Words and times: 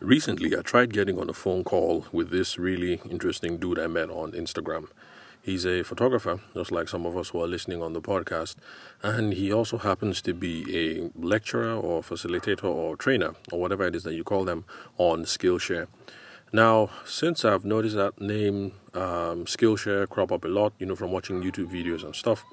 recently 0.00 0.56
I 0.56 0.62
tried 0.62 0.92
getting 0.92 1.18
on 1.18 1.28
a 1.28 1.32
phone 1.32 1.64
call 1.64 2.06
with 2.12 2.30
this 2.30 2.58
really 2.58 3.00
interesting 3.08 3.58
dude 3.58 3.78
I 3.78 3.86
met 3.86 4.10
on 4.10 4.32
Instagram. 4.32 4.88
He's 5.42 5.64
a 5.64 5.84
photographer, 5.84 6.40
just 6.54 6.72
like 6.72 6.88
some 6.88 7.06
of 7.06 7.16
us 7.16 7.28
who 7.28 7.40
are 7.40 7.46
listening 7.46 7.80
on 7.80 7.92
the 7.92 8.00
podcast, 8.00 8.56
and 9.02 9.32
he 9.32 9.52
also 9.52 9.78
happens 9.78 10.20
to 10.22 10.34
be 10.34 10.64
a 10.76 11.10
lecturer 11.16 11.72
or 11.72 12.02
facilitator 12.02 12.64
or 12.64 12.96
trainer 12.96 13.34
or 13.52 13.60
whatever 13.60 13.86
it 13.86 13.94
is 13.94 14.02
that 14.02 14.14
you 14.14 14.24
call 14.24 14.44
them 14.44 14.64
on 14.98 15.24
Skillshare. 15.24 15.86
Now, 16.52 16.90
since 17.04 17.44
I've 17.44 17.64
noticed 17.64 17.96
that 17.96 18.20
name 18.20 18.72
um, 18.94 19.44
Skillshare 19.44 20.08
crop 20.08 20.32
up 20.32 20.44
a 20.44 20.48
lot, 20.48 20.72
you 20.78 20.86
know, 20.86 20.96
from 20.96 21.12
watching 21.12 21.42
YouTube 21.42 21.70
videos 21.70 22.02
and 22.02 22.14
stuff, 22.14 22.44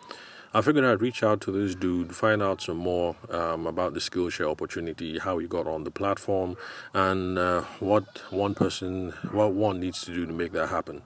I 0.55 0.61
figured 0.61 0.85
I'd 0.85 1.01
reach 1.01 1.23
out 1.23 1.41
to 1.41 1.51
this 1.51 1.73
dude, 1.73 2.15
find 2.15 2.43
out 2.43 2.61
some 2.61 2.77
more 2.77 3.15
um, 3.31 3.65
about 3.65 3.95
the 3.95 3.99
Skillshare 3.99 4.47
opportunity, 4.47 5.17
how 5.17 5.39
he 5.39 5.47
got 5.47 5.65
on 5.65 5.83
the 5.83 5.89
platform, 5.89 6.57
and 6.93 7.39
uh, 7.39 7.61
what 7.79 8.21
one 8.29 8.53
person, 8.53 9.13
what 9.31 9.53
one 9.53 9.79
needs 9.79 10.01
to 10.05 10.13
do 10.13 10.27
to 10.27 10.31
make 10.31 10.51
that 10.51 10.69
happen. 10.69 11.01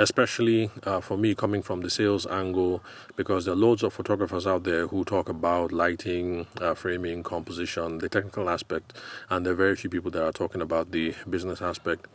Especially 0.00 0.70
uh, 0.84 1.00
for 1.00 1.18
me, 1.18 1.34
coming 1.34 1.60
from 1.60 1.80
the 1.80 1.90
sales 1.90 2.24
angle, 2.28 2.80
because 3.16 3.46
there 3.46 3.54
are 3.54 3.56
loads 3.56 3.82
of 3.82 3.92
photographers 3.92 4.46
out 4.46 4.62
there 4.62 4.86
who 4.86 5.04
talk 5.04 5.28
about 5.28 5.72
lighting, 5.72 6.46
uh, 6.60 6.72
framing, 6.72 7.24
composition, 7.24 7.98
the 7.98 8.08
technical 8.08 8.48
aspect, 8.48 8.92
and 9.28 9.44
there 9.44 9.54
are 9.54 9.56
very 9.56 9.74
few 9.74 9.90
people 9.90 10.12
that 10.12 10.22
are 10.22 10.30
talking 10.30 10.62
about 10.62 10.92
the 10.92 11.16
business 11.28 11.60
aspect. 11.60 12.06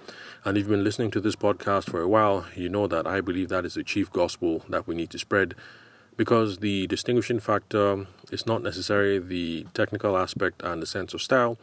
And 0.45 0.57
if 0.57 0.61
you've 0.61 0.69
been 0.69 0.85
listening 0.85 1.11
to 1.11 1.19
this 1.19 1.35
podcast 1.35 1.89
for 1.89 1.99
a 1.99 2.07
while, 2.07 2.45
you 2.55 2.69
know 2.69 2.87
that 2.87 3.05
I 3.05 3.19
believe 3.19 3.49
that 3.49 3.65
is 3.65 3.73
the 3.73 3.83
chief 3.83 4.09
gospel 4.13 4.63
that 4.69 4.87
we 4.87 4.95
need 4.95 5.09
to 5.09 5.19
spread 5.19 5.53
because 6.17 6.59
the 6.59 6.87
distinguishing 6.87 7.39
factor 7.39 8.05
is 8.31 8.45
not 8.45 8.61
necessarily 8.61 9.19
the 9.19 9.65
technical 9.73 10.17
aspect 10.17 10.61
and 10.63 10.81
the 10.81 10.85
sense 10.85 11.13
of 11.13 11.21
style, 11.21 11.57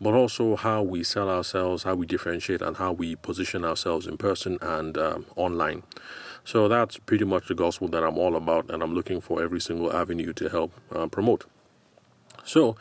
but 0.00 0.14
also 0.14 0.56
how 0.56 0.82
we 0.82 1.02
sell 1.02 1.28
ourselves, 1.30 1.84
how 1.84 1.94
we 1.94 2.06
differentiate, 2.06 2.60
and 2.62 2.76
how 2.76 2.92
we 2.92 3.16
position 3.16 3.64
ourselves 3.64 4.06
in 4.06 4.16
person 4.16 4.58
and 4.60 4.98
um, 4.98 5.26
online. 5.36 5.82
So 6.44 6.68
that's 6.68 6.98
pretty 6.98 7.24
much 7.24 7.48
the 7.48 7.54
gospel 7.54 7.88
that 7.88 8.04
I'm 8.04 8.18
all 8.18 8.36
about, 8.36 8.70
and 8.70 8.82
I'm 8.82 8.94
looking 8.94 9.20
for 9.20 9.42
every 9.42 9.60
single 9.60 9.94
avenue 9.94 10.32
to 10.34 10.48
help 10.48 10.72
uh, 10.94 11.06
promote. 11.06 11.46
So 12.44 12.76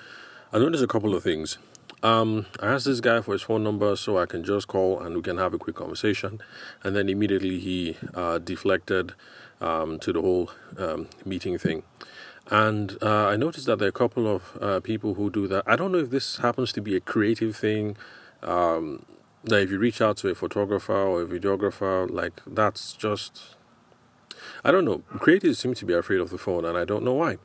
I 0.51 0.59
noticed 0.59 0.83
a 0.83 0.87
couple 0.87 1.15
of 1.15 1.23
things. 1.23 1.57
Um, 2.03 2.47
I 2.59 2.67
asked 2.67 2.85
this 2.85 2.99
guy 2.99 3.21
for 3.21 3.31
his 3.31 3.41
phone 3.41 3.63
number 3.63 3.95
so 3.95 4.17
I 4.17 4.25
can 4.25 4.43
just 4.43 4.67
call 4.67 4.99
and 4.99 5.15
we 5.15 5.21
can 5.21 5.37
have 5.37 5.53
a 5.53 5.57
quick 5.57 5.77
conversation. 5.77 6.41
And 6.83 6.95
then 6.95 7.07
immediately 7.07 7.59
he 7.59 7.97
uh, 8.13 8.39
deflected 8.39 9.13
um, 9.61 9.99
to 9.99 10.11
the 10.11 10.21
whole 10.21 10.51
um, 10.77 11.07
meeting 11.23 11.57
thing. 11.57 11.83
And 12.51 12.97
uh, 13.01 13.27
I 13.27 13.37
noticed 13.37 13.67
that 13.67 13.79
there 13.79 13.87
are 13.87 13.89
a 13.89 13.93
couple 13.93 14.27
of 14.27 14.57
uh, 14.61 14.79
people 14.81 15.13
who 15.13 15.29
do 15.29 15.47
that. 15.47 15.63
I 15.65 15.77
don't 15.77 15.93
know 15.93 15.99
if 15.99 16.09
this 16.09 16.37
happens 16.37 16.73
to 16.73 16.81
be 16.81 16.97
a 16.97 16.99
creative 16.99 17.55
thing. 17.55 17.95
Um, 18.41 19.05
that 19.45 19.61
if 19.61 19.71
you 19.71 19.77
reach 19.77 20.01
out 20.01 20.17
to 20.17 20.29
a 20.29 20.35
photographer 20.35 20.93
or 20.93 21.21
a 21.21 21.25
videographer, 21.25 22.09
like 22.09 22.41
that's 22.45 22.93
just, 22.93 23.55
I 24.63 24.71
don't 24.71 24.85
know. 24.85 25.03
Creatives 25.15 25.57
seem 25.57 25.73
to 25.75 25.85
be 25.85 25.93
afraid 25.93 26.19
of 26.19 26.29
the 26.29 26.37
phone, 26.37 26.65
and 26.65 26.77
I 26.77 26.85
don't 26.85 27.03
know 27.03 27.13
why. 27.13 27.37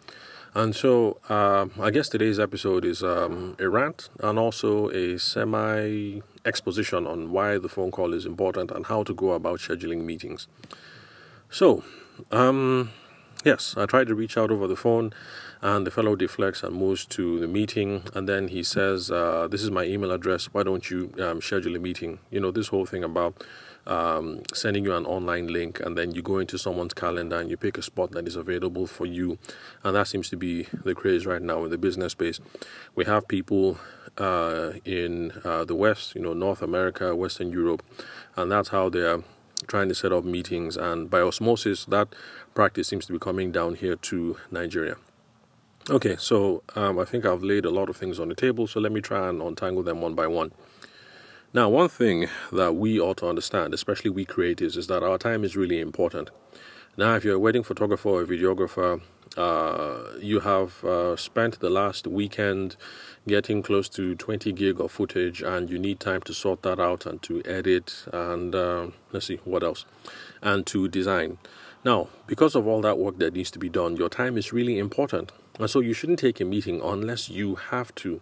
And 0.55 0.75
so, 0.75 1.19
uh, 1.29 1.67
I 1.81 1.91
guess 1.91 2.09
today's 2.09 2.41
episode 2.41 2.85
is 2.85 3.03
um, 3.03 3.57
a 3.59 3.69
rant 3.69 4.09
and 4.21 4.39
also 4.39 4.89
a 4.91 5.19
semi 5.19 6.21
exposition 6.45 7.07
on 7.07 7.31
why 7.31 7.59
the 7.59 7.69
phone 7.69 7.91
call 7.91 8.15
is 8.15 8.25
important 8.25 8.71
and 8.71 8.87
how 8.87 9.03
to 9.03 9.15
go 9.15 9.33
about 9.33 9.61
scheduling 9.61 10.05
meetings. 10.05 10.49
So, 11.51 11.85
um, 12.31 12.91
yes, 13.45 13.75
I 13.77 13.87
tried 13.87 14.09
to 14.09 14.15
reach 14.15 14.37
out 14.37 14.51
over 14.51 14.67
the 14.67 14.77
phone, 14.77 15.13
and 15.61 15.87
the 15.87 15.91
fellow 15.91 16.17
deflects 16.17 16.63
and 16.63 16.75
moves 16.75 17.05
to 17.07 17.39
the 17.41 17.49
meeting. 17.49 18.03
And 18.15 18.29
then 18.29 18.49
he 18.49 18.63
says, 18.63 19.11
uh, 19.11 19.49
This 19.51 19.63
is 19.63 19.71
my 19.71 19.85
email 19.85 20.13
address. 20.13 20.47
Why 20.47 20.63
don't 20.63 20.89
you 20.91 21.13
um, 21.21 21.41
schedule 21.41 21.77
a 21.77 21.79
meeting? 21.79 22.19
You 22.31 22.41
know, 22.41 22.51
this 22.51 22.69
whole 22.69 22.87
thing 22.87 23.05
about 23.05 23.43
um, 23.87 24.43
sending 24.53 24.85
you 24.85 24.95
an 24.95 25.07
online 25.07 25.49
link, 25.49 25.81
and 25.81 25.97
then 25.97 26.13
you 26.15 26.23
go 26.23 26.39
into 26.39 26.59
someone's 26.59 26.95
calendar 26.95 27.39
and 27.39 27.51
you 27.51 27.57
pick 27.57 27.79
a 27.79 27.83
spot 27.83 28.13
that 28.13 28.29
is 28.29 28.37
available 28.37 28.87
for 28.87 29.07
you. 29.07 29.39
And 29.83 29.97
that 29.97 30.07
seems 30.07 30.29
to 30.31 30.37
be 30.37 30.65
the 30.85 30.95
craze 30.95 31.27
right 31.27 31.43
now 31.43 31.65
in 31.65 31.71
the 31.71 31.79
business 31.79 32.13
space. 32.13 32.39
We 32.95 33.07
have 33.07 33.27
people 33.27 33.79
uh, 34.19 34.73
in 34.85 35.33
uh, 35.45 35.65
the 35.65 35.75
West, 35.75 36.15
you 36.15 36.21
know, 36.21 36.35
North 36.35 36.61
America, 36.61 37.17
Western 37.17 37.51
Europe, 37.51 37.83
and 38.37 38.53
that's 38.53 38.69
how 38.69 38.91
they're 38.91 39.23
trying 39.67 39.89
to 39.89 39.95
set 39.95 40.13
up 40.13 40.25
meetings, 40.25 40.77
and 40.77 41.11
by 41.11 41.21
osmosis, 41.21 41.85
that 41.87 42.09
practice 42.55 42.89
seems 42.89 43.07
to 43.07 43.13
be 43.13 43.19
coming 43.19 43.51
down 43.51 43.75
here 43.75 43.97
to 43.97 44.37
Nigeria. 44.51 44.97
Okay, 45.91 46.17
so 46.19 46.63
um, 46.77 46.99
I 46.99 47.07
think 47.07 47.25
I've 47.25 47.43
laid 47.43 47.65
a 47.65 47.71
lot 47.71 47.89
of 47.89 47.97
things 47.97 48.21
on 48.21 48.29
the 48.29 48.35
table, 48.35 48.67
so 48.67 48.79
let 48.79 48.93
me 48.93 49.01
try 49.01 49.27
and 49.27 49.41
untangle 49.41 49.83
them 49.83 50.03
one 50.03 50.15
by 50.15 50.27
one. 50.27 50.53
Now, 51.55 51.71
one 51.71 51.89
thing 51.89 52.29
that 52.53 52.77
we 52.77 53.01
ought 53.01 53.17
to 53.19 53.27
understand, 53.27 53.73
especially 53.73 54.11
we 54.11 54.27
creatives, 54.27 54.77
is 54.77 54.87
that 54.89 55.03
our 55.03 55.17
time 55.17 55.45
is 55.45 55.57
really 55.57 55.81
important. 55.81 56.29
Now, 56.99 57.15
if 57.15 57.25
you're 57.25 57.37
a 57.37 57.39
wedding 57.39 57.63
photographer 57.63 58.11
or 58.11 58.25
videographer, 58.27 59.01
uh, 59.39 60.19
you 60.21 60.41
have 60.41 60.85
uh, 60.85 61.17
spent 61.17 61.61
the 61.61 61.71
last 61.71 62.07
weekend 62.07 62.77
getting 63.27 63.63
close 63.63 63.89
to 63.91 64.15
20 64.15 64.53
gig 64.53 64.81
of 64.81 64.93
footage 64.93 65.41
and 65.41 65.71
you 65.71 65.79
need 65.79 66.01
time 66.01 66.21
to 66.23 66.35
sort 66.35 66.63
that 66.65 66.79
out 66.79 67.07
and 67.07 67.23
to 67.23 67.43
edit 67.47 68.05
and 68.13 68.55
uh, 68.55 68.89
let's 69.13 69.27
see 69.27 69.37
what 69.45 69.63
else 69.63 69.85
and 70.43 70.67
to 70.67 70.89
design 70.89 71.37
now 71.85 72.09
because 72.27 72.55
of 72.55 72.67
all 72.67 72.81
that 72.81 72.99
work 72.99 73.19
that 73.19 73.35
needs 73.35 73.51
to 73.51 73.59
be 73.59 73.69
done 73.69 73.97
your 73.97 74.09
time 74.09 74.39
is 74.39 74.51
really 74.51 74.79
important 74.79 75.31
so 75.67 75.81
you 75.81 75.93
shouldn't 75.93 76.19
take 76.19 76.41
a 76.41 76.45
meeting 76.45 76.81
unless 76.83 77.29
you 77.29 77.57
have 77.57 77.95
to 77.95 78.21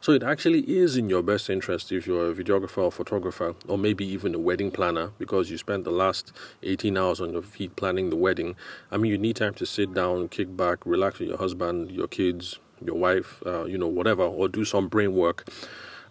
so 0.00 0.12
it 0.12 0.22
actually 0.22 0.60
is 0.60 0.96
in 0.96 1.08
your 1.08 1.22
best 1.22 1.48
interest 1.48 1.90
if 1.90 2.06
you're 2.06 2.30
a 2.30 2.34
videographer 2.34 2.78
or 2.78 2.92
photographer, 2.92 3.54
or 3.66 3.78
maybe 3.78 4.04
even 4.06 4.34
a 4.34 4.38
wedding 4.38 4.70
planner, 4.70 5.10
because 5.18 5.50
you 5.50 5.58
spent 5.58 5.84
the 5.84 5.90
last 5.90 6.32
18 6.62 6.96
hours 6.96 7.20
on 7.20 7.32
your 7.32 7.42
feet 7.42 7.74
planning 7.76 8.10
the 8.10 8.16
wedding. 8.16 8.56
I 8.90 8.98
mean, 8.98 9.10
you 9.10 9.18
need 9.18 9.36
time 9.36 9.54
to 9.54 9.66
sit 9.66 9.94
down, 9.94 10.28
kick 10.28 10.56
back, 10.56 10.84
relax 10.84 11.18
with 11.18 11.30
your 11.30 11.38
husband, 11.38 11.90
your 11.90 12.06
kids, 12.06 12.60
your 12.84 12.94
wife, 12.94 13.42
uh, 13.46 13.64
you 13.64 13.78
know, 13.78 13.88
whatever, 13.88 14.22
or 14.22 14.48
do 14.48 14.64
some 14.64 14.86
brain 14.86 15.14
work 15.14 15.48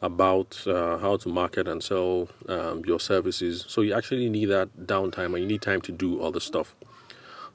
about 0.02 0.66
uh, 0.68 0.98
how 0.98 1.18
to 1.18 1.30
market 1.30 1.68
and 1.68 1.84
sell 1.84 2.28
um, 2.50 2.84
your 2.86 3.00
services. 3.00 3.66
So 3.68 3.82
you 3.82 3.94
actually 3.94 4.30
need 4.30 4.48
that 4.48 4.76
downtime 4.78 5.34
and 5.34 5.40
you 5.40 5.46
need 5.46 5.62
time 5.62 5.82
to 5.82 5.92
do 5.92 6.20
all 6.20 6.32
the 6.32 6.42
stuff. 6.42 6.76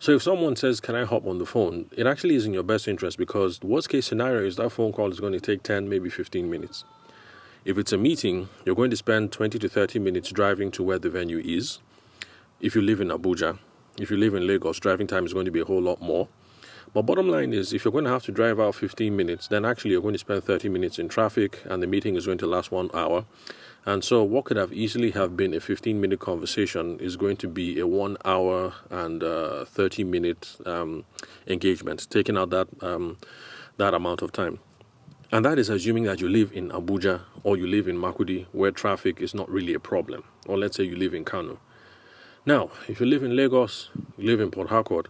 So 0.00 0.12
if 0.12 0.22
someone 0.22 0.56
says, 0.56 0.80
Can 0.80 0.94
I 0.96 1.04
hop 1.04 1.26
on 1.26 1.36
the 1.36 1.44
phone? 1.44 1.90
It 1.94 2.06
actually 2.06 2.34
is 2.34 2.46
in 2.46 2.54
your 2.54 2.62
best 2.62 2.88
interest 2.88 3.18
because 3.18 3.58
the 3.58 3.66
worst 3.66 3.90
case 3.90 4.06
scenario 4.06 4.46
is 4.46 4.56
that 4.56 4.70
phone 4.70 4.94
call 4.94 5.10
is 5.10 5.20
going 5.20 5.34
to 5.34 5.40
take 5.40 5.62
10, 5.62 5.90
maybe 5.90 6.08
15 6.08 6.50
minutes. 6.50 6.84
If 7.66 7.76
it's 7.76 7.92
a 7.92 7.98
meeting, 7.98 8.48
you're 8.64 8.74
going 8.74 8.90
to 8.90 8.96
spend 8.96 9.30
20 9.30 9.58
to 9.58 9.68
30 9.68 9.98
minutes 9.98 10.30
driving 10.30 10.70
to 10.70 10.82
where 10.82 10.98
the 10.98 11.10
venue 11.10 11.38
is. 11.44 11.80
If 12.62 12.74
you 12.74 12.80
live 12.80 13.02
in 13.02 13.08
Abuja, 13.08 13.58
if 13.98 14.10
you 14.10 14.16
live 14.16 14.32
in 14.32 14.46
Lagos, 14.46 14.80
driving 14.80 15.06
time 15.06 15.26
is 15.26 15.34
going 15.34 15.44
to 15.44 15.50
be 15.50 15.60
a 15.60 15.66
whole 15.66 15.82
lot 15.82 16.00
more. 16.00 16.28
But 16.94 17.02
bottom 17.02 17.28
line 17.28 17.52
is, 17.52 17.74
if 17.74 17.84
you're 17.84 17.92
going 17.92 18.04
to 18.04 18.10
have 18.10 18.24
to 18.24 18.32
drive 18.32 18.58
out 18.58 18.76
15 18.76 19.14
minutes, 19.14 19.48
then 19.48 19.66
actually 19.66 19.90
you're 19.90 20.00
going 20.00 20.14
to 20.14 20.18
spend 20.18 20.42
30 20.44 20.70
minutes 20.70 20.98
in 20.98 21.10
traffic, 21.10 21.62
and 21.66 21.82
the 21.82 21.86
meeting 21.86 22.16
is 22.16 22.24
going 22.24 22.38
to 22.38 22.46
last 22.46 22.72
one 22.72 22.88
hour. 22.94 23.26
And 23.86 24.04
so, 24.04 24.22
what 24.22 24.44
could 24.44 24.58
have 24.58 24.72
easily 24.72 25.12
have 25.12 25.36
been 25.36 25.54
a 25.54 25.60
15 25.60 26.00
minute 26.00 26.20
conversation 26.20 26.98
is 27.00 27.16
going 27.16 27.36
to 27.38 27.48
be 27.48 27.78
a 27.80 27.86
one 27.86 28.18
hour 28.24 28.74
and 28.90 29.22
uh, 29.22 29.64
30 29.64 30.04
minute 30.04 30.56
um, 30.66 31.04
engagement, 31.46 32.06
taking 32.10 32.36
out 32.36 32.50
that 32.50 32.68
um, 32.82 33.16
that 33.78 33.94
amount 33.94 34.22
of 34.22 34.32
time. 34.32 34.58
And 35.32 35.44
that 35.44 35.58
is 35.58 35.68
assuming 35.68 36.04
that 36.04 36.20
you 36.20 36.28
live 36.28 36.52
in 36.52 36.70
Abuja 36.70 37.20
or 37.44 37.56
you 37.56 37.66
live 37.66 37.86
in 37.88 37.96
Makurdi, 37.96 38.46
where 38.52 38.70
traffic 38.72 39.20
is 39.20 39.32
not 39.32 39.48
really 39.48 39.74
a 39.74 39.80
problem. 39.80 40.24
Or 40.46 40.58
let's 40.58 40.76
say 40.76 40.84
you 40.84 40.96
live 40.96 41.14
in 41.14 41.24
Kano. 41.24 41.60
Now, 42.44 42.70
if 42.88 43.00
you 43.00 43.06
live 43.06 43.22
in 43.22 43.36
Lagos, 43.36 43.90
you 44.18 44.26
live 44.26 44.40
in 44.40 44.50
Port 44.50 44.70
Harcourt, 44.70 45.08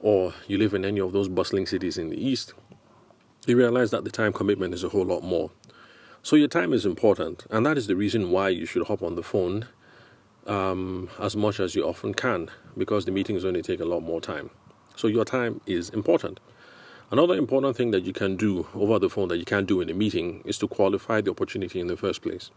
or 0.00 0.32
you 0.46 0.56
live 0.58 0.72
in 0.74 0.84
any 0.84 1.00
of 1.00 1.12
those 1.12 1.28
bustling 1.28 1.66
cities 1.66 1.98
in 1.98 2.08
the 2.08 2.16
east, 2.16 2.54
you 3.46 3.56
realize 3.56 3.90
that 3.90 4.04
the 4.04 4.10
time 4.10 4.32
commitment 4.32 4.72
is 4.72 4.82
a 4.82 4.88
whole 4.88 5.04
lot 5.04 5.22
more. 5.22 5.50
So 6.26 6.34
your 6.34 6.48
time 6.48 6.72
is 6.72 6.84
important, 6.84 7.46
and 7.50 7.64
that 7.66 7.78
is 7.78 7.86
the 7.86 7.94
reason 7.94 8.32
why 8.32 8.48
you 8.48 8.66
should 8.66 8.88
hop 8.88 9.00
on 9.00 9.14
the 9.14 9.22
phone 9.22 9.66
um, 10.48 11.08
as 11.20 11.36
much 11.36 11.60
as 11.60 11.76
you 11.76 11.84
often 11.84 12.14
can, 12.14 12.50
because 12.76 13.04
the 13.04 13.12
meetings 13.12 13.44
only 13.44 13.62
take 13.62 13.78
a 13.78 13.84
lot 13.84 14.00
more 14.00 14.20
time. 14.20 14.50
So 14.96 15.06
your 15.06 15.24
time 15.24 15.60
is 15.66 15.88
important. 15.90 16.40
Another 17.12 17.36
important 17.36 17.76
thing 17.76 17.92
that 17.92 18.02
you 18.02 18.12
can 18.12 18.34
do 18.34 18.66
over 18.74 18.98
the 18.98 19.08
phone 19.08 19.28
that 19.28 19.36
you 19.36 19.44
can't 19.44 19.68
do 19.68 19.80
in 19.80 19.88
a 19.88 19.94
meeting 19.94 20.42
is 20.44 20.58
to 20.58 20.66
qualify 20.66 21.20
the 21.20 21.30
opportunity 21.30 21.78
in 21.78 21.86
the 21.86 21.96
first 21.96 22.22
place. 22.22 22.50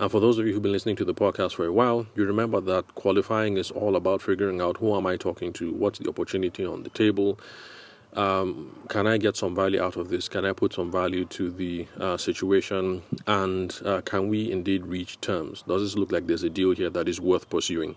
And 0.00 0.10
for 0.10 0.18
those 0.18 0.40
of 0.40 0.48
you 0.48 0.52
who've 0.52 0.60
been 0.60 0.72
listening 0.72 0.96
to 0.96 1.04
the 1.04 1.14
podcast 1.14 1.54
for 1.54 1.66
a 1.66 1.72
while, 1.72 2.04
you 2.16 2.24
remember 2.24 2.60
that 2.62 2.96
qualifying 2.96 3.58
is 3.58 3.70
all 3.70 3.94
about 3.94 4.22
figuring 4.22 4.60
out 4.60 4.78
who 4.78 4.96
am 4.96 5.06
I 5.06 5.16
talking 5.16 5.52
to, 5.52 5.72
what's 5.72 6.00
the 6.00 6.08
opportunity 6.08 6.66
on 6.66 6.82
the 6.82 6.90
table, 6.90 7.38
um, 8.14 8.76
can 8.88 9.06
I 9.06 9.18
get 9.18 9.36
some 9.36 9.54
value 9.54 9.82
out 9.82 9.96
of 9.96 10.08
this? 10.08 10.28
Can 10.28 10.44
I 10.44 10.52
put 10.52 10.72
some 10.72 10.90
value 10.90 11.24
to 11.26 11.50
the 11.50 11.86
uh, 11.98 12.16
situation? 12.16 13.02
And 13.26 13.78
uh, 13.84 14.00
can 14.02 14.28
we 14.28 14.50
indeed 14.50 14.86
reach 14.86 15.20
terms? 15.20 15.62
Does 15.62 15.82
this 15.82 15.96
look 15.96 16.12
like 16.12 16.26
there's 16.26 16.42
a 16.42 16.50
deal 16.50 16.72
here 16.72 16.90
that 16.90 17.08
is 17.08 17.20
worth 17.20 17.48
pursuing? 17.50 17.96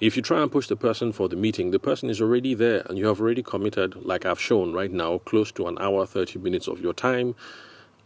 If 0.00 0.16
you 0.16 0.22
try 0.22 0.42
and 0.42 0.50
push 0.50 0.66
the 0.66 0.76
person 0.76 1.12
for 1.12 1.28
the 1.28 1.36
meeting, 1.36 1.70
the 1.70 1.78
person 1.78 2.10
is 2.10 2.20
already 2.20 2.54
there 2.54 2.82
and 2.88 2.98
you 2.98 3.06
have 3.06 3.20
already 3.20 3.42
committed, 3.42 4.04
like 4.04 4.26
I've 4.26 4.40
shown 4.40 4.72
right 4.72 4.90
now, 4.90 5.18
close 5.18 5.52
to 5.52 5.68
an 5.68 5.78
hour, 5.80 6.04
30 6.04 6.40
minutes 6.40 6.66
of 6.66 6.80
your 6.80 6.92
time 6.92 7.36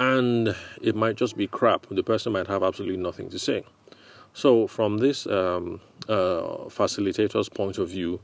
and 0.01 0.55
it 0.81 0.95
might 0.95 1.17
just 1.17 1.37
be 1.37 1.47
crap. 1.47 1.87
The 1.91 2.03
person 2.03 2.33
might 2.33 2.47
have 2.47 2.63
absolutely 2.63 2.97
nothing 2.97 3.31
to 3.31 3.39
say. 3.39 3.65
So, 4.33 4.67
from 4.67 4.99
this 4.99 5.27
um, 5.27 5.81
uh, 6.09 6.69
facilitator's 6.69 7.49
point 7.49 7.79
of 7.79 7.89
view, 7.89 8.21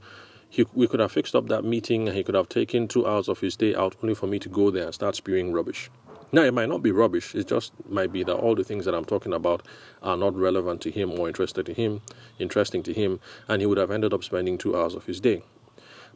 he, 0.54 0.64
we 0.72 0.86
could 0.86 1.00
have 1.00 1.10
fixed 1.10 1.34
up 1.34 1.48
that 1.48 1.64
meeting 1.64 2.06
and 2.06 2.16
he 2.16 2.22
could 2.22 2.36
have 2.36 2.48
taken 2.48 2.86
two 2.86 3.04
hours 3.04 3.28
of 3.28 3.40
his 3.40 3.56
day 3.56 3.74
out 3.74 3.96
only 4.04 4.14
for 4.14 4.28
me 4.28 4.38
to 4.38 4.48
go 4.48 4.70
there 4.70 4.84
and 4.84 4.94
start 4.94 5.16
spewing 5.16 5.52
rubbish. 5.52 5.90
Now, 6.30 6.42
it 6.42 6.54
might 6.54 6.68
not 6.68 6.80
be 6.80 6.92
rubbish, 6.92 7.34
it 7.34 7.48
just 7.48 7.72
might 7.88 8.12
be 8.12 8.22
that 8.22 8.36
all 8.36 8.54
the 8.54 8.62
things 8.62 8.84
that 8.84 8.94
I'm 8.94 9.04
talking 9.04 9.32
about 9.32 9.66
are 10.00 10.16
not 10.16 10.36
relevant 10.36 10.80
to 10.82 10.92
him 10.92 11.18
or 11.18 11.26
interested 11.26 11.66
to 11.66 11.74
him, 11.74 12.02
interesting 12.38 12.84
to 12.84 12.92
him, 12.92 13.18
and 13.48 13.60
he 13.60 13.66
would 13.66 13.78
have 13.78 13.90
ended 13.90 14.14
up 14.14 14.22
spending 14.22 14.56
two 14.56 14.76
hours 14.76 14.94
of 14.94 15.06
his 15.06 15.20
day. 15.20 15.42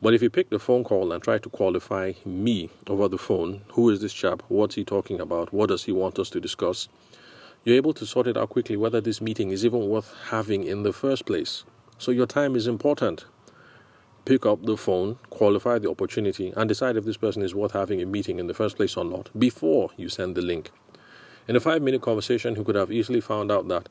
But 0.00 0.14
if 0.14 0.20
he 0.20 0.29
picked 0.29 0.50
the 0.50 0.61
phone 0.61 0.85
call 0.85 1.11
and 1.11 1.20
tried 1.20 1.43
to 1.43 1.50
qualify 1.50 2.12
me 2.25 2.70
over 2.87 3.08
the 3.08 3.19
phone, 3.19 3.62
who 3.73 3.90
is 3.90 4.00
this 4.00 4.12
chap? 4.12 4.44
What's 4.46 4.76
he 4.76 4.85
talking 4.85 5.19
about? 5.19 5.52
What 5.52 5.70
does 5.70 5.82
he 5.82 5.90
want 5.90 6.17
us 6.20 6.31
to 6.31 6.40
discuss? 6.40 6.88
You're 7.64 7.75
able 7.75 7.94
to 7.94 8.06
sort 8.06 8.29
it 8.29 8.37
out 8.37 8.50
quickly 8.50 8.76
whether 8.76 9.00
this 9.00 9.20
meeting 9.20 9.50
is 9.50 9.64
even 9.64 9.88
worth 9.88 10.14
having 10.31 10.62
in 10.62 10.85
the 10.85 10.93
first 10.93 11.26
place. 11.26 11.64
So 11.99 12.12
your 12.12 12.26
time 12.26 12.55
is 12.55 12.69
important. 12.69 13.25
Pick 14.28 14.44
up 14.44 14.62
the 14.66 14.76
phone, 14.76 15.19
qualify 15.30 15.78
the 15.78 15.88
opportunity, 15.88 16.52
and 16.54 16.69
decide 16.69 16.98
if 16.98 17.06
this 17.06 17.16
person 17.16 17.40
is 17.40 17.54
worth 17.54 17.72
having 17.72 18.02
a 18.02 18.04
meeting 18.04 18.38
in 18.38 18.46
the 18.46 18.52
first 18.52 18.76
place 18.76 18.94
or 18.94 19.02
not 19.02 19.30
before 19.38 19.88
you 19.96 20.10
send 20.10 20.34
the 20.34 20.42
link. 20.42 20.70
In 21.48 21.56
a 21.56 21.60
five 21.60 21.80
minute 21.80 22.02
conversation, 22.02 22.54
he 22.54 22.62
could 22.62 22.75
have 22.75 22.92
easily 22.92 23.22
found 23.22 23.50
out 23.50 23.69
that 23.69 23.88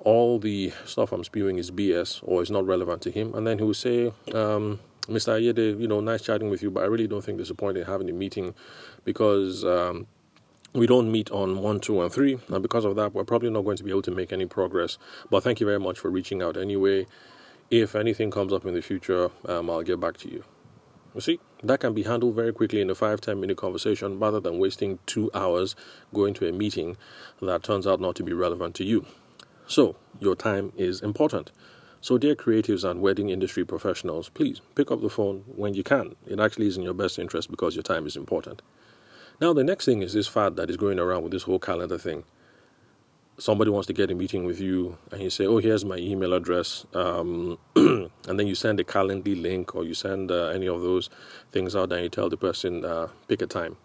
all 0.00 0.40
the 0.40 0.72
stuff 0.84 1.12
I'm 1.12 1.22
spewing 1.22 1.58
is 1.58 1.70
BS 1.70 2.18
or 2.24 2.42
is 2.42 2.50
not 2.50 2.66
relevant 2.66 3.02
to 3.02 3.12
him, 3.12 3.32
and 3.36 3.46
then 3.46 3.58
he 3.58 3.64
would 3.64 3.76
say, 3.76 4.08
um, 4.34 4.80
Mr. 5.02 5.38
Ayede, 5.38 5.80
you 5.80 5.86
know, 5.86 6.00
nice 6.00 6.22
chatting 6.22 6.50
with 6.50 6.60
you, 6.60 6.72
but 6.72 6.82
I 6.82 6.86
really 6.86 7.06
don't 7.06 7.22
think 7.22 7.38
there's 7.38 7.50
a 7.50 7.54
point 7.54 7.78
in 7.78 7.84
having 7.84 8.10
a 8.10 8.12
meeting 8.12 8.56
because 9.04 9.64
um, 9.64 10.08
we 10.72 10.88
don't 10.88 11.12
meet 11.12 11.30
on 11.30 11.62
one, 11.62 11.78
two, 11.78 12.02
and 12.02 12.12
three, 12.12 12.36
and 12.48 12.62
because 12.62 12.84
of 12.84 12.96
that, 12.96 13.14
we're 13.14 13.22
probably 13.22 13.50
not 13.50 13.62
going 13.62 13.76
to 13.76 13.84
be 13.84 13.90
able 13.90 14.02
to 14.02 14.10
make 14.10 14.32
any 14.32 14.46
progress. 14.46 14.98
But 15.30 15.44
thank 15.44 15.60
you 15.60 15.66
very 15.66 15.78
much 15.78 16.00
for 16.00 16.10
reaching 16.10 16.42
out 16.42 16.56
anyway. 16.56 17.06
If 17.70 17.94
anything 17.94 18.30
comes 18.30 18.50
up 18.50 18.64
in 18.64 18.72
the 18.72 18.80
future, 18.80 19.30
um, 19.44 19.68
I'll 19.68 19.82
get 19.82 20.00
back 20.00 20.16
to 20.18 20.30
you. 20.30 20.42
You 21.14 21.20
see, 21.20 21.40
that 21.62 21.80
can 21.80 21.92
be 21.92 22.02
handled 22.02 22.34
very 22.34 22.52
quickly 22.52 22.80
in 22.80 22.88
a 22.88 22.94
five, 22.94 23.20
ten 23.20 23.40
minute 23.40 23.58
conversation 23.58 24.18
rather 24.18 24.40
than 24.40 24.58
wasting 24.58 24.98
two 25.04 25.30
hours 25.34 25.76
going 26.14 26.32
to 26.34 26.48
a 26.48 26.52
meeting 26.52 26.96
that 27.42 27.62
turns 27.62 27.86
out 27.86 28.00
not 28.00 28.16
to 28.16 28.22
be 28.22 28.32
relevant 28.32 28.74
to 28.76 28.84
you. 28.84 29.04
So, 29.66 29.96
your 30.18 30.34
time 30.34 30.72
is 30.76 31.02
important. 31.02 31.52
So, 32.00 32.16
dear 32.16 32.34
creatives 32.34 32.88
and 32.88 33.02
wedding 33.02 33.28
industry 33.28 33.66
professionals, 33.66 34.30
please 34.30 34.62
pick 34.74 34.90
up 34.90 35.02
the 35.02 35.10
phone 35.10 35.44
when 35.54 35.74
you 35.74 35.82
can. 35.82 36.16
It 36.26 36.40
actually 36.40 36.68
is 36.68 36.78
in 36.78 36.84
your 36.84 36.94
best 36.94 37.18
interest 37.18 37.50
because 37.50 37.76
your 37.76 37.82
time 37.82 38.06
is 38.06 38.16
important. 38.16 38.62
Now, 39.42 39.52
the 39.52 39.64
next 39.64 39.84
thing 39.84 40.00
is 40.00 40.14
this 40.14 40.26
fad 40.26 40.56
that 40.56 40.70
is 40.70 40.78
going 40.78 40.98
around 40.98 41.22
with 41.22 41.32
this 41.32 41.42
whole 41.42 41.58
calendar 41.58 41.98
thing. 41.98 42.24
Somebody 43.38 43.70
wants 43.70 43.86
to 43.86 43.92
get 43.92 44.10
a 44.10 44.14
meeting 44.14 44.44
with 44.44 44.60
you, 44.60 44.98
and 45.12 45.22
you 45.22 45.30
say, 45.30 45.46
Oh, 45.46 45.58
here's 45.58 45.84
my 45.84 45.96
email 45.96 46.32
address. 46.32 46.84
Um, 46.92 47.58
and 47.76 48.10
then 48.26 48.46
you 48.46 48.54
send 48.54 48.80
a 48.80 48.84
Calendly 48.84 49.40
link 49.40 49.76
or 49.76 49.84
you 49.84 49.94
send 49.94 50.32
uh, 50.32 50.48
any 50.48 50.66
of 50.66 50.82
those 50.82 51.08
things 51.52 51.76
out, 51.76 51.92
and 51.92 52.02
you 52.02 52.08
tell 52.08 52.28
the 52.28 52.36
person, 52.36 52.84
uh, 52.84 53.08
Pick 53.28 53.42
a 53.42 53.46
time. 53.46 53.76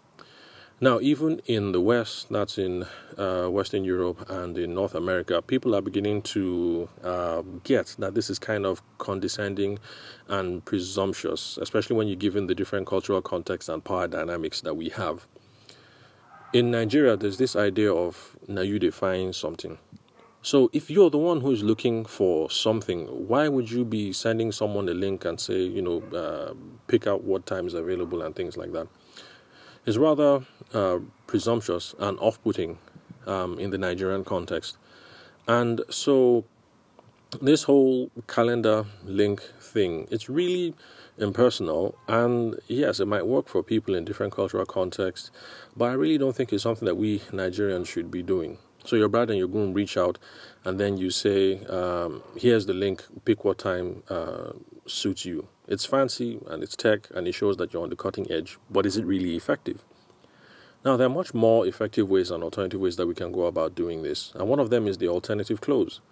Now, 0.80 0.98
even 1.00 1.40
in 1.46 1.70
the 1.70 1.80
West, 1.80 2.30
that's 2.30 2.58
in 2.58 2.84
uh, 3.16 3.46
Western 3.46 3.84
Europe 3.84 4.28
and 4.28 4.58
in 4.58 4.74
North 4.74 4.96
America, 4.96 5.40
people 5.40 5.74
are 5.76 5.80
beginning 5.80 6.22
to 6.22 6.88
uh, 7.04 7.42
get 7.62 7.94
that 8.00 8.14
this 8.14 8.28
is 8.28 8.40
kind 8.40 8.66
of 8.66 8.82
condescending 8.98 9.78
and 10.26 10.64
presumptuous, 10.64 11.58
especially 11.62 11.94
when 11.94 12.08
you're 12.08 12.16
given 12.16 12.48
the 12.48 12.56
different 12.56 12.88
cultural 12.88 13.22
context 13.22 13.68
and 13.68 13.84
power 13.84 14.08
dynamics 14.08 14.62
that 14.62 14.74
we 14.74 14.88
have. 14.88 15.28
In 16.54 16.70
Nigeria, 16.70 17.16
there's 17.16 17.36
this 17.36 17.56
idea 17.56 17.92
of 17.92 18.36
now 18.46 18.60
you 18.60 18.78
define 18.78 19.32
something. 19.32 19.76
So, 20.40 20.70
if 20.72 20.88
you're 20.88 21.10
the 21.10 21.18
one 21.18 21.40
who's 21.40 21.64
looking 21.64 22.04
for 22.04 22.48
something, 22.48 23.06
why 23.06 23.48
would 23.48 23.68
you 23.68 23.84
be 23.84 24.12
sending 24.12 24.52
someone 24.52 24.88
a 24.88 24.94
link 24.94 25.24
and 25.24 25.40
say, 25.40 25.58
you 25.58 25.82
know, 25.82 26.00
uh, 26.16 26.54
pick 26.86 27.08
out 27.08 27.24
what 27.24 27.44
time 27.44 27.66
is 27.66 27.74
available 27.74 28.22
and 28.22 28.36
things 28.36 28.56
like 28.56 28.70
that? 28.70 28.86
It's 29.84 29.96
rather 29.96 30.46
uh, 30.72 31.00
presumptuous 31.26 31.92
and 31.98 32.16
off 32.20 32.40
putting 32.44 32.78
um, 33.26 33.58
in 33.58 33.70
the 33.70 33.78
Nigerian 33.78 34.22
context. 34.22 34.76
And 35.48 35.80
so, 35.90 36.44
this 37.40 37.62
whole 37.62 38.10
calendar 38.26 38.84
link 39.04 39.42
thing, 39.60 40.06
it's 40.10 40.28
really 40.28 40.74
impersonal. 41.18 41.96
And 42.08 42.58
yes, 42.66 43.00
it 43.00 43.06
might 43.06 43.26
work 43.26 43.48
for 43.48 43.62
people 43.62 43.94
in 43.94 44.04
different 44.04 44.32
cultural 44.32 44.66
contexts, 44.66 45.30
but 45.76 45.86
I 45.86 45.94
really 45.94 46.18
don't 46.18 46.34
think 46.34 46.52
it's 46.52 46.62
something 46.62 46.86
that 46.86 46.96
we 46.96 47.20
Nigerians 47.30 47.86
should 47.86 48.10
be 48.10 48.22
doing. 48.22 48.58
So, 48.84 48.96
your 48.96 49.08
bride 49.08 49.30
and 49.30 49.38
your 49.38 49.48
groom 49.48 49.72
reach 49.72 49.96
out, 49.96 50.18
and 50.64 50.78
then 50.78 50.98
you 50.98 51.10
say, 51.10 51.64
um, 51.66 52.22
Here's 52.36 52.66
the 52.66 52.74
link, 52.74 53.02
pick 53.24 53.42
what 53.42 53.56
time 53.56 54.02
uh, 54.10 54.52
suits 54.86 55.24
you. 55.24 55.48
It's 55.66 55.86
fancy 55.86 56.38
and 56.48 56.62
it's 56.62 56.76
tech 56.76 57.08
and 57.14 57.26
it 57.26 57.32
shows 57.32 57.56
that 57.56 57.72
you're 57.72 57.82
on 57.82 57.88
the 57.88 57.96
cutting 57.96 58.30
edge, 58.30 58.58
but 58.70 58.84
is 58.84 58.98
it 58.98 59.06
really 59.06 59.36
effective? 59.36 59.82
Now, 60.84 60.98
there 60.98 61.06
are 61.06 61.10
much 61.10 61.32
more 61.32 61.66
effective 61.66 62.10
ways 62.10 62.30
and 62.30 62.44
alternative 62.44 62.78
ways 62.78 62.96
that 62.96 63.06
we 63.06 63.14
can 63.14 63.32
go 63.32 63.46
about 63.46 63.74
doing 63.74 64.02
this, 64.02 64.32
and 64.34 64.46
one 64.48 64.60
of 64.60 64.68
them 64.68 64.86
is 64.86 64.98
the 64.98 65.08
alternative 65.08 65.62
close. 65.62 66.02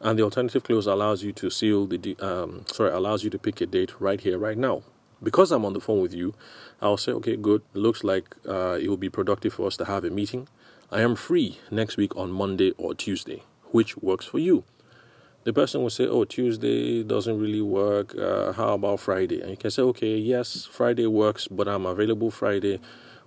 And 0.00 0.18
the 0.18 0.22
alternative 0.22 0.62
close 0.62 0.86
allows 0.86 1.22
you 1.22 1.32
to 1.32 1.50
seal 1.50 1.86
the 1.86 2.16
um, 2.20 2.64
sorry 2.66 2.90
allows 2.90 3.22
you 3.22 3.30
to 3.30 3.38
pick 3.38 3.60
a 3.60 3.66
date 3.66 4.00
right 4.00 4.20
here, 4.20 4.38
right 4.38 4.56
now. 4.56 4.82
Because 5.22 5.52
I'm 5.52 5.66
on 5.66 5.74
the 5.74 5.80
phone 5.80 6.00
with 6.00 6.14
you, 6.14 6.34
I'll 6.80 6.96
say, 6.96 7.12
okay, 7.12 7.36
good. 7.36 7.60
Looks 7.74 8.02
like 8.02 8.34
uh, 8.48 8.78
it 8.80 8.88
will 8.88 8.96
be 8.96 9.10
productive 9.10 9.52
for 9.52 9.66
us 9.66 9.76
to 9.76 9.84
have 9.84 10.04
a 10.04 10.10
meeting. 10.10 10.48
I 10.90 11.02
am 11.02 11.14
free 11.14 11.58
next 11.70 11.98
week 11.98 12.16
on 12.16 12.32
Monday 12.32 12.72
or 12.78 12.94
Tuesday, 12.94 13.42
which 13.70 13.98
works 13.98 14.24
for 14.24 14.38
you 14.38 14.64
the 15.44 15.52
person 15.52 15.82
will 15.82 15.90
say, 15.90 16.06
"Oh, 16.06 16.24
Tuesday 16.24 17.02
doesn't 17.02 17.38
really 17.38 17.62
work. 17.62 18.16
Uh, 18.16 18.52
how 18.52 18.74
about 18.74 19.00
Friday?" 19.00 19.40
And 19.40 19.50
you 19.50 19.56
can 19.56 19.70
say, 19.70 19.82
"Okay, 19.82 20.16
yes, 20.16 20.66
Friday 20.66 21.06
works, 21.06 21.48
but 21.48 21.66
I'm 21.68 21.86
available 21.86 22.30
Friday 22.30 22.80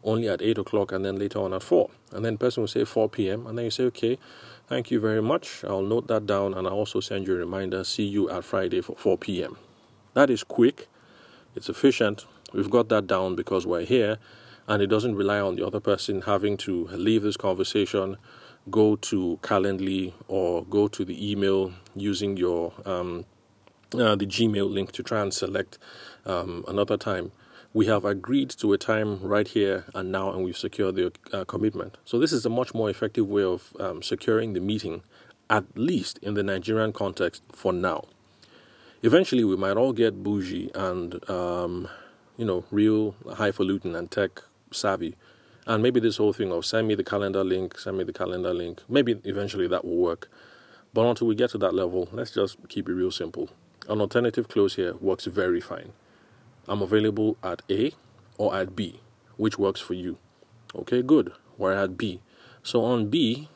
only 0.03 0.27
at 0.27 0.41
eight 0.41 0.57
o'clock, 0.57 0.91
and 0.91 1.03
then 1.03 1.17
later 1.17 1.39
on 1.39 1.53
at 1.53 1.63
four. 1.63 1.89
And 2.11 2.23
then 2.23 2.33
the 2.33 2.39
person 2.39 2.61
will 2.61 2.67
say 2.67 2.85
four 2.85 3.09
p.m. 3.09 3.47
And 3.47 3.57
then 3.57 3.65
you 3.65 3.71
say, 3.71 3.85
"Okay, 3.85 4.19
thank 4.67 4.91
you 4.91 4.99
very 4.99 5.21
much. 5.21 5.63
I'll 5.63 5.81
note 5.81 6.07
that 6.07 6.25
down, 6.25 6.53
and 6.53 6.67
I'll 6.67 6.73
also 6.73 6.99
send 6.99 7.27
you 7.27 7.35
a 7.35 7.37
reminder. 7.37 7.83
See 7.83 8.03
you 8.05 8.29
at 8.29 8.43
Friday 8.43 8.81
for 8.81 8.95
four 8.95 9.17
p.m." 9.17 9.57
That 10.13 10.29
is 10.29 10.43
quick. 10.43 10.87
It's 11.55 11.69
efficient. 11.69 12.25
We've 12.53 12.69
got 12.69 12.89
that 12.89 13.07
down 13.07 13.35
because 13.35 13.65
we're 13.65 13.85
here, 13.85 14.17
and 14.67 14.81
it 14.81 14.87
doesn't 14.87 15.15
rely 15.15 15.39
on 15.39 15.55
the 15.55 15.65
other 15.65 15.79
person 15.79 16.21
having 16.21 16.57
to 16.57 16.87
leave 16.87 17.23
this 17.23 17.37
conversation 17.37 18.17
go 18.69 18.95
to 18.95 19.39
Calendly 19.41 20.13
or 20.27 20.63
go 20.65 20.87
to 20.87 21.03
the 21.03 21.31
email 21.31 21.73
using 21.95 22.37
your 22.37 22.73
um, 22.85 23.25
uh, 23.93 24.15
the 24.15 24.25
Gmail 24.25 24.71
link 24.71 24.91
to 24.93 25.03
try 25.03 25.21
and 25.21 25.33
select 25.33 25.77
um, 26.25 26.63
another 26.67 26.97
time. 26.97 27.31
We 27.73 27.87
have 27.87 28.05
agreed 28.05 28.51
to 28.51 28.73
a 28.73 28.77
time 28.77 29.19
right 29.21 29.47
here 29.47 29.85
and 29.95 30.11
now, 30.11 30.31
and 30.31 30.43
we've 30.43 30.57
secured 30.57 30.95
the 30.95 31.11
uh, 31.31 31.43
commitment. 31.45 31.97
So 32.05 32.19
this 32.19 32.31
is 32.31 32.45
a 32.45 32.49
much 32.49 32.73
more 32.73 32.89
effective 32.89 33.27
way 33.27 33.43
of 33.43 33.75
um, 33.79 34.03
securing 34.03 34.53
the 34.53 34.59
meeting, 34.59 35.01
at 35.49 35.65
least 35.75 36.19
in 36.19 36.35
the 36.35 36.43
Nigerian 36.43 36.93
context 36.93 37.41
for 37.51 37.73
now. 37.73 38.05
Eventually, 39.01 39.43
we 39.43 39.55
might 39.55 39.75
all 39.75 39.91
get 39.91 40.23
bougie 40.23 40.69
and 40.75 41.27
um, 41.29 41.89
you 42.37 42.45
know 42.45 42.63
real 42.71 43.15
highfalutin 43.35 43.95
and 43.95 44.09
tech 44.11 44.41
savvy 44.71 45.15
and 45.65 45.81
maybe 45.81 45.99
this 45.99 46.17
whole 46.17 46.33
thing 46.33 46.51
of 46.51 46.65
send 46.65 46.87
me 46.87 46.95
the 46.95 47.03
calendar 47.03 47.43
link, 47.43 47.77
send 47.79 47.97
me 47.97 48.03
the 48.03 48.13
calendar 48.13 48.53
link, 48.53 48.81
maybe 48.89 49.19
eventually 49.23 49.67
that 49.67 49.85
will 49.85 49.95
work. 49.95 50.29
But 50.93 51.05
until 51.05 51.27
we 51.27 51.35
get 51.35 51.51
to 51.51 51.57
that 51.59 51.73
level, 51.73 52.09
let's 52.11 52.31
just 52.31 52.57
keep 52.69 52.89
it 52.89 52.93
real 52.93 53.11
simple. 53.11 53.49
An 53.87 54.01
alternative 54.01 54.47
close 54.47 54.75
here 54.75 54.93
works 54.95 55.25
very 55.25 55.61
fine. 55.61 55.93
I'm 56.67 56.81
available 56.81 57.37
at 57.43 57.61
A 57.69 57.91
or 58.37 58.55
at 58.55 58.75
B, 58.75 59.01
which 59.37 59.57
works 59.57 59.81
for 59.81 59.93
you. 59.93 60.17
Okay, 60.75 61.01
good. 61.01 61.33
We're 61.57 61.73
at 61.73 61.97
B. 61.97 62.21
So 62.63 62.83
on 62.83 63.09
B, 63.09 63.49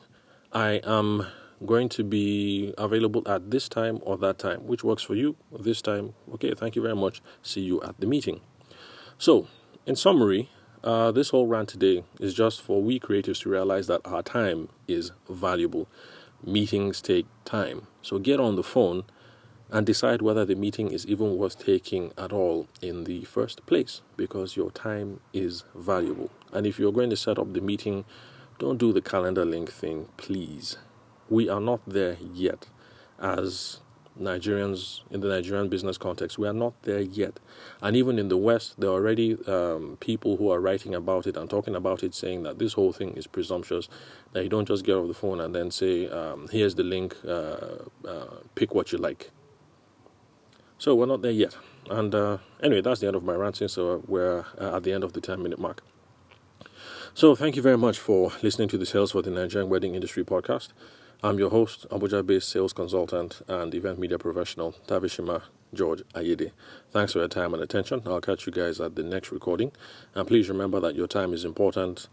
I 0.52 0.82
am 0.84 1.26
going 1.66 1.90
to 1.90 2.04
be 2.04 2.74
available 2.78 3.24
at 3.28 3.50
this 3.50 3.68
time 3.68 4.00
or 4.04 4.18
that 4.18 4.38
time, 4.38 4.68
which 4.68 4.84
works 4.84 5.04
for 5.04 5.16
you 5.16 5.36
this 5.60 5.82
time. 5.82 6.14
Okay, 6.34 6.54
thank 6.54 6.76
you 6.76 6.82
very 6.82 6.96
much. 6.96 7.22
See 7.42 7.62
you 7.62 7.82
at 7.82 8.00
the 8.00 8.06
meeting. 8.06 8.42
So, 9.18 9.48
in 9.86 9.96
summary, 9.96 10.50
uh, 10.84 11.12
this 11.12 11.30
whole 11.30 11.48
rant 11.48 11.70
today 11.70 12.04
is 12.20 12.34
just 12.34 12.62
for 12.62 12.82
we 12.82 13.00
creators 13.00 13.40
to 13.40 13.50
realize 13.50 13.88
that 13.88 14.02
our 14.06 14.22
time 14.22 14.70
is 14.88 15.12
valuable. 15.30 15.88
Meetings 16.44 17.02
take 17.02 17.26
time. 17.46 17.88
So 18.02 18.20
get 18.20 18.40
on 18.40 18.56
the 18.56 18.64
phone 18.64 19.04
and 19.72 19.86
decide 19.86 20.22
whether 20.22 20.46
the 20.46 20.56
meeting 20.56 20.92
is 20.92 21.06
even 21.08 21.38
worth 21.38 21.64
taking 21.64 22.12
at 22.18 22.32
all 22.32 22.68
in 22.82 23.04
the 23.04 23.24
first 23.26 23.66
place 23.66 24.02
because 24.16 24.56
your 24.56 24.72
time 24.72 25.20
is 25.34 25.64
valuable. 25.76 26.30
And 26.54 26.66
if 26.66 26.80
you're 26.80 26.94
going 26.94 27.10
to 27.10 27.18
set 27.18 27.38
up 27.38 27.54
the 27.54 27.62
meeting, 27.62 28.06
don't 28.60 28.78
do 28.78 28.94
the 28.94 29.02
calendar 29.02 29.46
link 29.46 29.72
thing, 29.72 30.08
please. 30.18 30.78
We 31.30 31.50
are 31.50 31.60
not 31.60 31.82
there 31.86 32.18
yet 32.34 32.68
as 33.20 33.82
Nigerians 34.20 35.02
in 35.12 35.22
the 35.22 35.28
Nigerian 35.28 35.70
business 35.70 35.98
context. 35.98 36.38
We 36.38 36.48
are 36.48 36.54
not 36.54 36.74
there 36.84 37.02
yet, 37.02 37.40
and 37.82 37.96
even 37.96 38.18
in 38.18 38.30
the 38.30 38.38
West, 38.38 38.80
there 38.80 38.90
are 38.90 38.94
already 38.94 39.38
um, 39.46 39.98
people 40.00 40.38
who 40.38 40.50
are 40.52 40.60
writing 40.60 40.96
about 40.96 41.28
it 41.28 41.38
and 41.38 41.50
talking 41.50 41.76
about 41.76 42.04
it, 42.04 42.16
saying 42.16 42.44
that 42.44 42.58
this 42.58 42.74
whole 42.74 42.94
thing 42.94 43.14
is 43.14 43.28
presumptuous. 43.28 43.90
That 44.34 44.44
you 44.44 44.50
don't 44.50 44.68
just 44.68 44.86
get 44.86 44.96
off 44.96 45.08
the 45.08 45.14
phone 45.14 45.40
and 45.40 45.54
then 45.54 45.70
say, 45.70 46.08
um, 46.10 46.48
"Here's 46.52 46.76
the 46.76 46.84
link. 46.84 47.16
Uh, 47.28 47.86
uh, 48.08 48.38
pick 48.56 48.74
what 48.74 48.92
you 48.92 48.98
like." 48.98 49.30
So 50.78 50.96
we're 50.96 51.06
not 51.08 51.22
there 51.22 51.32
yet. 51.32 51.56
And 51.90 52.14
uh, 52.14 52.38
anyway, 52.62 52.82
that's 52.82 53.00
the 53.00 53.08
end 53.08 53.16
of 53.16 53.24
my 53.24 53.34
ranting. 53.34 53.68
So 53.68 54.04
we're 54.08 54.46
uh, 54.60 54.78
at 54.78 54.84
the 54.84 54.94
end 54.94 55.04
of 55.04 55.14
the 55.14 55.22
10 55.22 55.42
minute 55.42 55.60
mark. 55.60 55.82
So 57.14 57.36
thank 57.36 57.56
you 57.56 57.62
very 57.62 57.78
much 57.78 57.98
for 57.98 58.32
listening 58.44 58.68
to 58.70 58.78
the 58.78 58.86
Sales 58.86 59.12
for 59.12 59.22
the 59.24 59.32
Nigerian 59.32 59.70
Wedding 59.70 59.96
Industry 59.96 60.24
podcast. 60.24 60.70
I'm 61.24 61.40
your 61.40 61.50
host, 61.50 61.88
Abuja 61.90 62.24
based 62.24 62.50
sales 62.50 62.74
consultant 62.74 63.42
and 63.48 63.74
event 63.74 63.98
media 63.98 64.20
professional, 64.20 64.76
Tavishima 64.88 65.42
George 65.74 66.04
Ayede. 66.14 66.52
Thanks 66.92 67.14
for 67.14 67.20
your 67.20 67.28
time 67.28 67.56
and 67.56 67.64
attention. 67.64 68.04
I'll 68.06 68.22
catch 68.22 68.46
you 68.46 68.52
guys 68.52 68.80
at 68.80 68.96
the 68.96 69.02
next 69.02 69.32
recording. 69.32 69.72
And 70.14 70.28
please 70.28 70.48
remember 70.48 70.80
that 70.80 70.94
your 70.94 71.08
time 71.08 71.34
is 71.34 71.44
important 71.44 72.08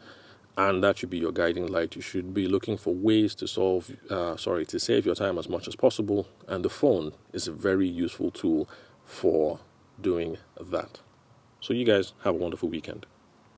and 0.57 0.83
that 0.85 0.99
should 0.99 1.11
be 1.11 1.19
your 1.19 1.33
guiding 1.33 1.67
light. 1.67 1.97
You 1.97 2.03
should 2.03 2.33
be 2.33 2.47
looking 2.47 2.77
for 2.77 2.95
ways 2.95 3.35
to 3.37 3.49
solve, 3.49 3.91
uh, 4.11 4.37
sorry, 4.37 4.65
to 4.67 4.79
save 4.79 5.05
your 5.05 5.15
time 5.15 5.39
as 5.39 5.49
much 5.49 5.67
as 5.67 5.75
possible. 5.77 6.29
And 6.47 6.65
the 6.65 6.71
phone 6.71 7.13
is 7.33 7.49
a 7.49 7.53
very 7.53 7.89
useful 7.89 8.31
tool 8.31 8.69
for 9.05 9.59
doing 10.01 10.39
that. 10.61 11.01
So, 11.61 11.73
you 11.73 11.85
guys 11.85 12.13
have 12.23 12.35
a 12.35 12.39
wonderful 12.39 12.69
weekend. 12.69 13.07